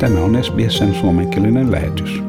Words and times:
Tämä 0.00 0.20
on 0.20 0.44
SBSn 0.44 0.94
suomenkielinen 0.94 1.72
lähetys. 1.72 2.22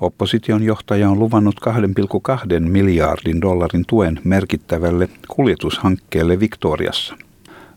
Opposition 0.00 0.62
johtaja 0.62 1.10
on 1.10 1.18
luvannut 1.18 1.54
2,2 1.68 2.60
miljardin 2.60 3.40
dollarin 3.40 3.84
tuen 3.86 4.20
merkittävälle 4.24 5.08
kuljetushankkeelle 5.28 6.40
Victoriassa. 6.40 7.16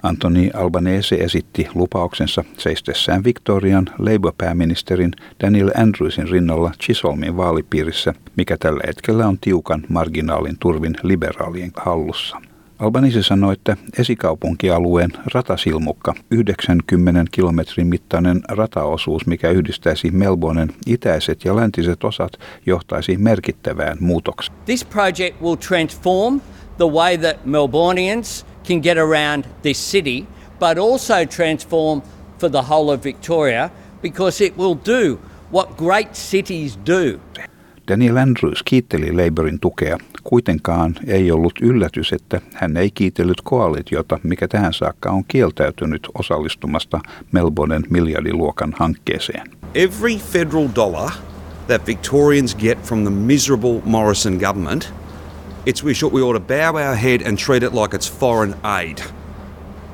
Antoni 0.03 0.51
Albanese 0.53 1.15
esitti 1.15 1.67
lupauksensa 1.75 2.43
seistessään 2.57 3.23
Victorian 3.23 3.85
Labour-pääministerin 3.99 5.11
Daniel 5.43 5.71
Andrewsin 5.77 6.29
rinnalla 6.29 6.71
Chisholmin 6.83 7.37
vaalipiirissä, 7.37 8.13
mikä 8.37 8.57
tällä 8.57 8.81
hetkellä 8.87 9.27
on 9.27 9.37
tiukan 9.41 9.83
marginaalin 9.89 10.55
turvin 10.59 10.95
liberaalien 11.03 11.71
hallussa. 11.75 12.37
Albanese 12.79 13.23
sanoi, 13.23 13.53
että 13.53 13.77
esikaupunkialueen 13.99 15.09
ratasilmukka, 15.33 16.13
90 16.31 17.23
kilometrin 17.31 17.87
mittainen 17.87 18.41
rataosuus, 18.49 19.27
mikä 19.27 19.49
yhdistäisi 19.49 20.11
Melbournen 20.11 20.73
itäiset 20.85 21.45
ja 21.45 21.55
läntiset 21.55 22.03
osat, 22.03 22.39
johtaisi 22.65 23.17
merkittävään 23.17 23.97
muutokseen. 23.99 24.57
This 24.65 24.85
project 24.85 25.41
will 25.41 25.55
transform 25.55 26.41
the 26.77 26.85
way 26.85 27.17
that 27.17 27.45
Melbournians 27.45 28.45
can 28.67 28.81
get 28.81 28.97
around 28.97 29.45
this 29.61 29.91
city, 29.91 30.25
but 30.59 30.77
also 30.77 31.25
transform 31.35 32.01
for 32.39 32.49
the 32.49 32.61
whole 32.69 32.93
of 32.93 33.03
Victoria 33.03 33.69
because 34.01 34.45
it 34.45 34.57
will 34.57 34.75
do 34.85 35.19
what 35.53 35.77
great 35.77 36.13
cities 36.13 36.79
do. 36.85 37.19
Daniel 37.87 38.17
Andrews 38.17 38.63
kiitteli 38.63 39.11
Labourin 39.11 39.59
tukea. 39.59 39.97
Kuitenkaan 40.27 40.95
ei 41.07 41.31
ollut 41.31 41.53
yllätys, 41.61 42.13
että 42.13 42.41
hän 42.53 42.77
ei 42.77 42.91
kiitellyt 42.91 43.41
koalitiota, 43.43 44.19
mikä 44.23 44.47
tähän 44.47 44.73
saakka 44.73 45.11
on 45.11 45.23
kieltäytynyt 45.27 46.07
osallistumasta 46.13 46.99
Melbournen 47.31 47.83
miljardiluokan 47.89 48.73
hankkeeseen. 48.79 49.49
Every 49.75 50.17
federal 50.17 50.67
dollar 50.75 51.11
that 51.67 51.87
Victorians 51.87 52.55
get 52.55 52.83
from 52.83 53.01
the 53.01 53.09
miserable 53.09 53.81
Morrison 53.85 54.33
government, 54.33 54.93
it's 55.65 55.83
we 55.85 55.93
should 55.93 56.13
we 56.13 56.21
ought 56.21 56.47
to 56.47 56.47
bow 56.47 56.87
our 56.87 56.95
head 56.95 57.21
and 57.27 57.37
treat 57.37 57.63
it 57.63 57.73
like 57.73 57.97
it's 57.97 58.19
foreign 58.19 58.55
aid. 58.63 58.97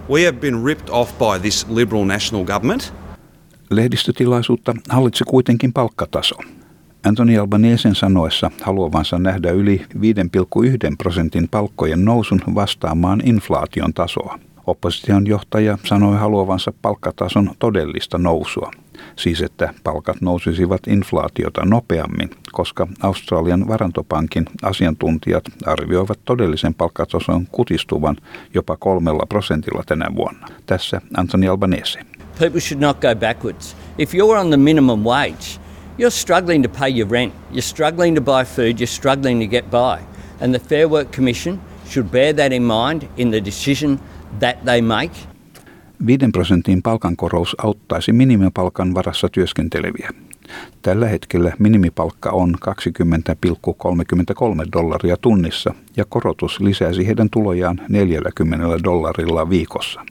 We 0.09 0.25
have 0.25 0.37
been 0.39 0.65
ripped 0.65 0.89
off 0.89 1.17
by 1.17 1.39
this 1.41 1.65
Liberal 1.69 2.05
National 2.05 2.45
government. 2.45 2.93
Lehdistötilaisuutta 3.69 4.75
hallitsi 4.89 5.23
kuitenkin 5.23 5.73
palkkataso. 5.73 6.35
Anthony 7.03 7.37
Albanesen 7.37 7.95
sanoessa 7.95 8.51
haluavansa 8.61 9.19
nähdä 9.19 9.51
yli 9.51 9.85
5,1 9.95 10.95
prosentin 10.97 11.47
palkkojen 11.47 12.05
nousun 12.05 12.41
vastaamaan 12.55 13.21
inflaation 13.25 13.93
tasoa. 13.93 14.39
Opposition 14.67 15.27
johtaja 15.27 15.77
sanoi 15.85 16.17
haluavansa 16.17 16.73
palkkatason 16.81 17.51
todellista 17.59 18.17
nousua, 18.17 18.71
siis 19.15 19.41
että 19.41 19.73
palkat 19.83 20.21
nousisivat 20.21 20.87
inflaatiota 20.87 21.65
nopeammin, 21.65 22.29
koska 22.51 22.87
Australian 23.03 23.67
varantopankin 23.67 24.45
asiantuntijat 24.63 25.43
arvioivat 25.65 26.19
todellisen 26.25 26.73
palkkatason 26.73 27.47
kutistuvan 27.51 28.17
jopa 28.53 28.77
kolmella 28.77 29.25
prosentilla 29.29 29.83
tänä 29.85 30.05
vuonna. 30.15 30.47
Tässä 30.65 31.01
Anthony 31.17 31.47
Albanese. 31.47 31.99
People 32.39 32.61
should 32.61 32.81
not 32.81 33.01
go 33.01 33.15
backwards. 33.15 33.75
If 33.97 34.13
you're 34.13 34.39
on 34.39 34.47
the 34.47 34.57
minimum 34.57 34.99
wage, 34.99 35.60
you're 35.97 36.11
struggling 36.11 36.63
to 36.63 36.69
pay 36.69 36.89
your 36.89 37.11
rent, 37.11 37.33
you're 37.51 37.61
struggling 37.61 38.15
to 38.15 38.21
buy 38.21 38.45
food, 38.45 38.79
you're 38.79 38.95
struggling 38.95 39.39
to 39.39 39.47
get 39.47 39.65
by. 39.71 39.99
And 40.41 40.53
the 40.53 40.59
Fair 40.69 40.89
Work 40.89 41.15
Commission 41.15 41.59
should 41.89 42.11
bear 42.11 42.33
that 42.33 42.51
in 42.51 42.63
mind 42.63 43.03
in 43.17 43.31
the 43.31 43.45
decision 43.45 43.99
that 44.39 44.65
they 44.65 44.81
make. 44.81 45.11
5 46.07 46.31
prosentin 46.31 46.81
palkankorous 46.81 47.55
auttaisi 47.57 48.11
minimipalkan 48.11 48.93
varassa 48.93 49.29
työskenteleviä. 49.29 50.09
Tällä 50.81 51.07
hetkellä 51.07 51.53
minimipalkka 51.59 52.29
on 52.29 52.55
20,33 52.55 52.65
dollaria 54.73 55.17
tunnissa 55.17 55.73
ja 55.97 56.05
korotus 56.09 56.59
lisäisi 56.59 57.07
heidän 57.07 57.29
tulojaan 57.29 57.81
40 57.89 58.83
dollarilla 58.83 59.49
viikossa. 59.49 60.01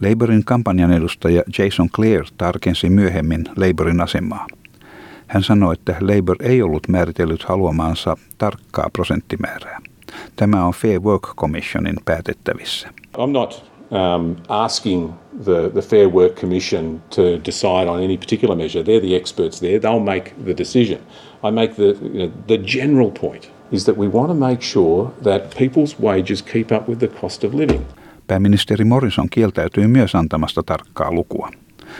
Labourin 0.00 0.44
kampanjan 0.44 0.92
edustaja 0.92 1.42
Jason 1.58 1.88
Clear 1.90 2.24
tarkensi 2.38 2.90
myöhemmin 2.90 3.44
Labourin 3.56 4.00
asemaa. 4.00 4.46
Hän 5.26 5.42
sanoi, 5.42 5.72
että 5.72 5.96
Labour 6.00 6.36
ei 6.42 6.62
ollut 6.62 6.88
määritellyt 6.88 7.42
haluamaansa 7.42 8.16
tarkkaa 8.38 8.90
prosenttimäärää. 8.92 9.80
Tämä 10.36 10.64
on 10.64 10.72
Fair 10.72 11.00
Work 11.00 11.22
Commissionin 11.36 11.96
päätettävissä. 12.04 12.88
I'm 13.16 13.30
not 13.30 13.64
um, 13.90 14.36
asking 14.48 15.12
the, 15.44 15.70
the 15.72 15.82
Fair 15.82 16.08
Work 16.08 16.34
Commission 16.34 17.02
to 17.16 17.22
decide 17.22 17.90
on 17.90 17.98
any 17.98 18.16
particular 18.16 18.56
measure. 18.56 18.84
They're 18.84 19.06
the 19.06 19.16
experts 19.16 19.60
there. 19.60 19.78
They'll 19.78 20.04
make 20.04 20.32
the 20.44 20.56
decision. 20.58 20.98
I 21.42 21.50
make 21.50 21.74
the, 21.74 21.96
you 22.02 22.26
know, 22.26 22.30
the 22.46 22.58
general 22.58 23.10
point 23.10 23.50
is 23.72 23.84
that 23.84 23.96
we 23.96 24.08
want 24.08 24.28
to 24.28 24.48
make 24.48 24.62
sure 24.62 25.10
that 25.22 25.56
people's 25.58 26.00
wages 26.00 26.42
keep 26.42 26.72
up 26.72 26.88
with 26.88 26.98
the 26.98 27.08
cost 27.20 27.44
of 27.44 27.54
living. 27.54 27.84
Pääministeri 28.26 28.84
Morrison 28.84 29.30
kieltäytyi 29.30 29.88
myös 29.88 30.14
antamasta 30.14 30.62
tarkkaa 30.62 31.12
lukua 31.12 31.50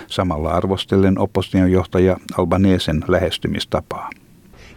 samalla 0.07 0.51
arvostellen 0.51 1.19
opposition 1.19 1.73
johtaja 1.73 2.17
Albanesen 2.39 3.05
lähestymistapaa. 3.09 4.11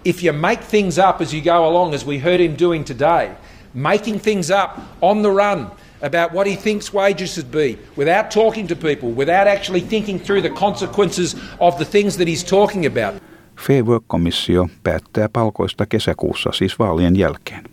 If 0.06 0.24
you 0.24 0.38
make 0.38 0.62
things 0.70 0.98
up 1.10 1.22
as 1.22 1.34
you 1.34 1.44
go 1.44 1.68
along, 1.68 1.94
as 1.94 2.08
we 2.08 2.20
heard 2.20 2.40
him 2.40 2.56
doing 2.60 2.86
today, 2.86 3.30
making 3.74 4.22
things 4.22 4.50
up 4.50 4.72
on 5.02 5.22
the 5.22 5.30
run 5.30 5.68
about 6.02 6.34
what 6.34 6.48
he 6.48 6.56
thinks 6.56 6.94
wages 6.94 7.36
should 7.36 7.52
be, 7.52 7.78
without 7.98 8.30
talking 8.30 8.68
to 8.68 8.76
people, 8.76 9.10
without 9.10 9.48
actually 9.48 9.82
thinking 9.82 10.22
through 10.22 10.42
the 10.42 10.60
consequences 10.60 11.38
of 11.60 11.76
the 11.76 11.86
things 11.86 12.18
that 12.18 12.28
he's 12.28 12.50
talking 12.50 12.86
about. 12.86 13.24
Fair 13.68 13.86
Work-komissio 13.86 14.70
päättää 14.84 15.30
palkoista 15.30 15.86
kesäkuussa, 15.86 16.50
siis 16.54 16.80
vaalien 16.80 17.16
jälkeen. 17.16 17.64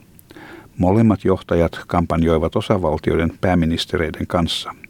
Molemmat 0.78 1.24
johtajat 1.24 1.80
kampanjoivat 1.86 2.56
osavaltioiden 2.56 3.32
pääministereiden 3.40 4.26
kanssa– 4.26 4.74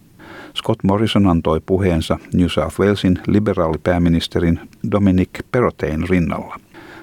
Scott 0.57 0.85
Morrison 0.85 1.27
antoi 1.27 1.61
puheensa 1.67 2.19
New 2.35 2.47
South 2.47 2.81
Walesin 2.81 3.19
liberaalipääministerin 3.27 4.61
Dominic 4.91 5.29
Perrottein 5.53 6.09
rinnalla. 6.09 6.61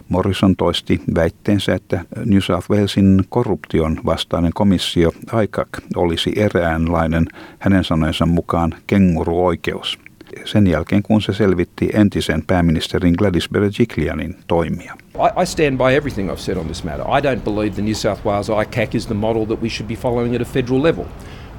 Morrison 0.10 0.56
toisti 0.56 1.02
väitteensä, 1.16 1.76
että 1.76 2.06
New 2.26 2.40
South 2.40 2.72
Walesin 2.72 3.24
korruption 3.30 4.00
vastainen 4.06 4.52
komissio 4.54 5.12
ICAC 5.44 5.68
olisi 5.96 6.34
eräänlainen 6.36 7.28
hänen 7.60 7.84
sanojensa 7.84 8.26
mukaan 8.26 8.76
kenguruoikeus. 8.88 10.00
Sen 10.46 10.68
jälkeen 10.68 11.04
kun 11.04 11.22
se 11.22 11.34
selvitti 11.34 11.90
entisen 11.94 12.44
pääministerin 12.48 13.14
Gladys 13.18 13.50
Berejiklianin 13.50 14.36
toimia. 14.48 14.98
I, 15.16 15.42
I 15.42 15.46
stand 15.46 15.78
by 15.78 15.96
everything 15.96 16.30
I've 16.30 16.40
said 16.40 16.58
on 16.58 16.66
this 16.66 16.84
matter. 16.84 17.06
I 17.18 17.22
don't 17.22 17.44
believe 17.44 17.76
the 17.76 17.82
New 17.82 17.96
South 17.96 18.26
Wales 18.26 18.50
ICAC 18.50 18.96
is 18.96 19.08
the 19.08 19.14
model 19.14 19.46
that 19.46 19.62
we 19.62 19.70
should 19.70 19.88
be 19.88 19.96
following 19.96 20.36
at 20.36 20.42
a 20.42 20.46
federal 20.46 20.84
level. 20.84 21.06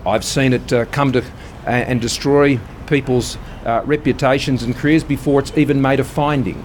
I've 0.06 0.24
seen 0.24 0.52
it 0.52 0.72
uh, 0.72 0.84
come 0.90 1.12
to 1.12 1.22
and 1.66 2.00
destroy 2.00 2.58
people's 2.86 3.38
uh, 3.66 3.82
reputations 3.86 4.62
and 4.62 4.76
careers 4.76 5.04
before 5.04 5.40
it's 5.40 5.58
even 5.58 5.80
made 5.80 6.00
a 6.00 6.04
finding. 6.04 6.56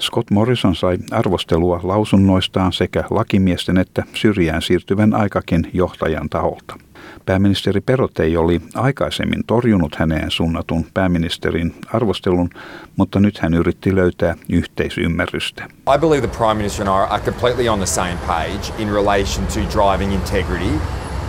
Scott 0.00 0.30
Morrison 0.30 0.74
sai 0.74 0.98
arvostelua 1.10 1.80
lausunnoistaan 1.82 2.72
sekä 2.72 3.04
lakimiesten 3.10 3.78
että 3.78 4.04
syrjään 4.14 4.62
siirtyvän 4.62 5.14
aikakin 5.14 5.70
johtajan 5.72 6.28
taholta. 6.28 6.78
Pääministeri 7.26 7.80
Perotei 7.80 8.36
oli 8.36 8.60
aikaisemmin 8.74 9.44
torjunut 9.46 9.94
häneen 9.94 10.30
suunnatun 10.30 10.86
pääministerin 10.94 11.74
arvostelun, 11.92 12.50
mutta 12.96 13.20
nyt 13.20 13.38
hän 13.38 13.54
yritti 13.54 13.94
löytää 13.94 14.34
yhteisymmärrystä. 14.48 15.64
I 15.94 15.98
believe 16.00 16.26
the 16.26 16.36
Prime 16.38 16.54
Minister 16.54 16.88
and 16.88 17.04
I 17.04 17.12
are 17.12 17.22
completely 17.24 17.68
on 17.68 17.78
the 17.78 17.86
same 17.86 18.16
page 18.26 18.82
in 18.82 18.88
relation 18.92 19.46
to 19.46 19.60
driving 19.78 20.12
integrity 20.12 20.72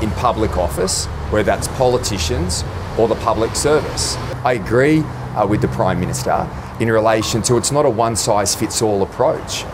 in 0.01 0.11
public 0.11 0.57
office, 0.57 1.09
whether 1.31 1.55
that's 1.55 1.67
politicians 1.77 2.65
or 2.97 3.07
the 3.07 3.25
public 3.25 3.55
service. 3.55 4.19
I 4.45 4.59
agree 4.59 5.03
with 5.47 5.61
the 5.61 5.67
Prime 5.67 5.99
Minister 5.99 6.45
in 6.79 6.93
relation 6.93 7.41
to 7.43 7.57
it's 7.57 7.73
not 7.73 7.85
a 7.85 8.01
one 8.01 8.15
size 8.15 8.57
fits 8.57 8.81
all 8.81 9.01
approach. 9.01 9.65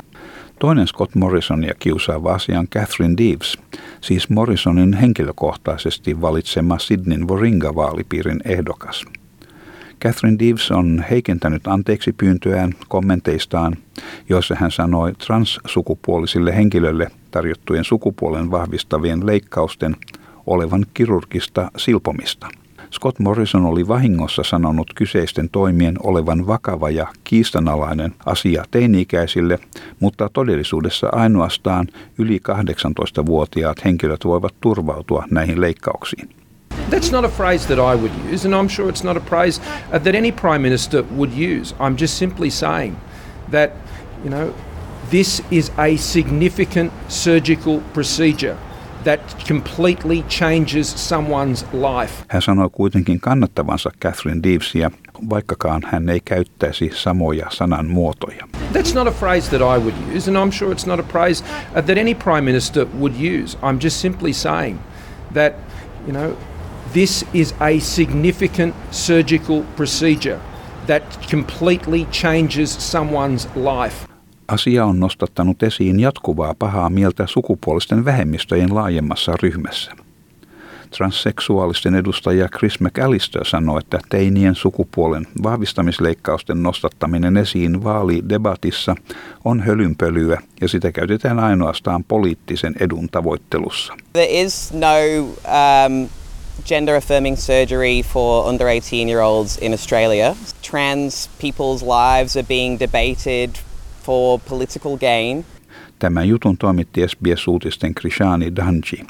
Toinen 0.60 0.88
Scott 0.88 1.16
Morrisonia 1.16 1.74
kiusaava 1.80 2.34
asia 2.34 2.60
on 2.60 2.68
Catherine 2.68 3.18
Deeves, 3.18 3.57
siis 4.02 4.30
Morrisonin 4.30 4.94
henkilökohtaisesti 4.94 6.22
valitsema 6.22 6.80
Sydneyn 6.80 7.28
Warringah-vaalipiirin 7.28 8.40
ehdokas. 8.46 9.06
Catherine 10.02 10.40
Deeves 10.40 10.72
on 10.72 11.06
heikentänyt 11.10 11.68
anteeksi 11.68 12.13
pyyntöään 12.13 12.74
kommenteistaan, 12.88 13.78
joissa 14.30 14.56
hän 14.60 14.72
sanoi 14.72 15.13
transsukupuolisille 15.13 16.56
henkilöille 16.56 17.12
tarjottujen 17.31 17.84
sukupuolen 17.84 18.51
vahvistavien 18.51 19.25
leikkausten 19.25 19.96
olevan 20.46 20.86
kirurgista 20.94 21.72
silpomista– 21.78 22.48
Scott 22.96 23.20
Morrison 23.20 23.66
oli 23.66 23.88
vahingossa 23.88 24.44
sanonut 24.44 24.94
kyseisten 24.96 25.50
toimien 25.50 25.96
olevan 26.04 26.48
vakava 26.48 26.90
ja 26.90 27.08
kiistanalainen 27.24 28.16
asia 28.26 28.66
teini-ikäisille, 28.72 29.60
mutta 30.00 30.30
todellisuudessa 30.34 31.10
ainoastaan 31.12 31.88
yli 32.18 32.42
18-vuotiaat 32.50 33.86
henkilöt 33.86 34.26
voivat 34.26 34.56
turvautua 34.62 35.24
näihin 35.32 35.62
leikkauksiin. 35.62 36.30
That's 36.90 37.12
not 37.12 37.26
a 37.26 37.30
phrase 37.30 37.68
that 37.68 37.78
I 37.78 37.98
would 38.02 38.34
use, 38.34 38.48
and 38.48 38.54
I'm 38.54 38.70
sure 38.76 38.92
it's 38.92 39.04
not 39.04 39.18
a 39.18 39.26
phrase 39.30 39.62
uh, 39.62 40.02
that 40.04 40.16
any 40.16 40.32
Prime 40.32 40.60
Minister 40.60 41.04
would 41.16 41.32
use. 41.32 41.76
I'm 41.80 41.98
just 42.02 42.18
simply 42.18 42.50
saying 42.50 42.96
that, 43.52 43.72
you 44.24 44.30
know, 44.30 44.54
this 45.12 45.44
is 45.52 45.72
a 45.78 45.98
significant 45.98 46.92
surgical 47.08 47.82
procedure 47.94 48.58
that 49.06 49.22
completely 49.48 50.24
changes 50.24 51.10
someone's 51.10 51.66
life. 51.74 52.13
Hän 52.28 52.42
sanoi 52.42 52.69
kuitenkin 52.72 53.19
kannattavansa 53.19 53.92
Catherine 54.02 54.44
Devesia, 54.44 54.92
vaikkakaan 55.30 55.81
hän 55.86 56.10
ei 56.10 56.19
käyttäisi 56.25 56.92
samoja 56.94 57.46
sanan 57.50 57.86
muotoja. 57.86 58.48
That's 58.74 58.96
not 58.96 59.07
a 59.07 59.12
phrase 59.12 59.57
that 59.57 59.62
I 59.62 59.80
would 59.80 60.16
use, 60.16 60.31
and 60.31 60.38
I'm 60.38 60.52
sure 60.52 60.72
it's 60.72 60.88
not 60.88 61.00
a 61.00 61.04
phrase 61.04 61.44
uh, 61.75 61.86
that 61.86 61.98
any 61.98 62.16
Prime 62.16 62.42
Minister 62.42 62.88
would 63.00 63.13
use. 63.16 63.57
I'm 63.62 63.80
just 63.80 64.02
simply 64.02 64.34
saying 64.34 64.80
that, 65.34 65.54
you 66.08 66.13
know, 66.13 66.38
this 66.94 67.25
is 67.34 67.54
a 67.62 67.80
significant 67.80 68.74
surgical 68.92 69.63
procedure 69.75 70.40
that 70.88 71.04
completely 71.30 72.06
changes 72.12 72.72
someone's 72.72 73.48
life. 73.56 74.15
Asia 74.48 74.86
on 74.86 75.00
nostattanut 75.00 75.64
esiin 75.64 76.00
jatkuvaa 76.00 76.56
pahaa 76.60 76.90
mieltä 76.90 77.28
sukupuolisten 77.28 78.06
vähemmistöjen 78.06 78.76
laajemmassa 78.76 79.34
ryhmässä. 79.42 79.92
Transseksuaalisten 80.98 81.96
edustaja 81.96 82.48
Chris 82.50 82.80
McAllister 82.80 83.46
sanoi, 83.46 83.80
että 83.80 84.00
teinien 84.10 84.56
sukupuolen 84.56 85.28
vahvistamisleikkausten 85.44 86.64
nostattaminen 86.64 87.38
esiin 87.38 87.84
vaalidebatissa 87.84 88.96
on 89.46 89.60
hölynpölyä 89.60 90.42
ja 90.62 90.68
sitä 90.68 90.92
käytetään 90.92 91.40
ainoastaan 91.40 92.04
poliittisen 92.04 92.76
edun 92.80 93.10
tavoittelussa. 93.12 93.94
There 94.14 94.42
is 94.42 94.74
no 94.74 94.88
um, 95.20 96.10
gender 96.66 96.96
affirming 96.96 97.38
surgery 97.38 98.02
for 98.14 98.50
under 98.50 98.68
18 98.68 99.10
year 99.10 99.22
olds 99.22 99.58
in 99.62 99.72
Australia. 99.72 100.36
Trans 100.72 101.30
people's 101.42 101.84
lives 101.84 102.38
are 102.38 102.48
being 102.48 102.80
debated 102.80 103.50
for 104.06 104.40
political 104.50 104.98
gain. 104.98 105.46
Tämän 106.00 106.28
jutun 106.28 106.57
toimitti 106.57 107.07
SBS-uutisten 107.07 107.96
Krishani 107.96 108.56
Danji. 108.56 109.04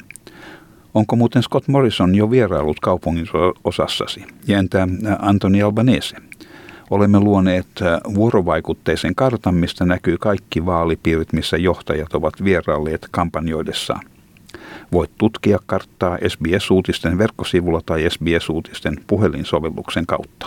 Onko 0.94 1.16
muuten 1.16 1.42
Scott 1.42 1.68
Morrison 1.68 2.14
jo 2.14 2.30
vierailut 2.30 2.80
kaupungin 2.80 3.26
osassasi? 3.64 4.24
Ja 4.46 4.58
entä 4.58 4.88
Antoni 5.18 5.62
Albanese? 5.62 6.16
Olemme 6.90 7.20
luoneet 7.20 7.66
vuorovaikutteisen 8.14 9.14
kartan, 9.14 9.54
mistä 9.54 9.84
näkyy 9.84 10.18
kaikki 10.18 10.66
vaalipiirit, 10.66 11.32
missä 11.32 11.56
johtajat 11.56 12.14
ovat 12.14 12.44
vierailleet 12.44 13.08
kampanjoidessaan. 13.10 14.00
Voit 14.92 15.10
tutkia 15.18 15.58
karttaa 15.66 16.18
SBS-uutisten 16.28 17.18
verkkosivulla 17.18 17.80
tai 17.86 18.10
SBS-uutisten 18.10 18.96
puhelinsovelluksen 19.06 20.06
kautta. 20.06 20.46